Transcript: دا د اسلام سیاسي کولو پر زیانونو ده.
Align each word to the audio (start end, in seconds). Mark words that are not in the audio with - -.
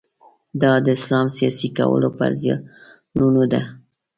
دا 0.61 0.71
د 0.85 0.87
اسلام 0.97 1.27
سیاسي 1.37 1.67
کولو 1.77 2.09
پر 2.17 2.31
زیانونو 2.41 3.43
ده. 3.51 3.61